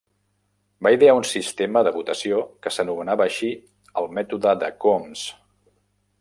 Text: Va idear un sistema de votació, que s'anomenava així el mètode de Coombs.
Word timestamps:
Va 0.85 0.91
idear 0.95 1.13
un 1.17 1.27
sistema 1.31 1.83
de 1.87 1.93
votació, 1.97 2.39
que 2.63 2.73
s'anomenava 2.77 3.27
així 3.27 3.51
el 4.03 4.09
mètode 4.21 4.55
de 4.65 4.73
Coombs. 4.87 5.29